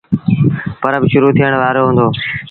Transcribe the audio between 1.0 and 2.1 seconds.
شروٚ ٿيڻ وآرو هُݩدو